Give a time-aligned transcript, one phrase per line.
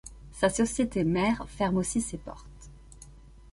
[0.31, 2.71] Sa société-mère ferme aussi ses portes.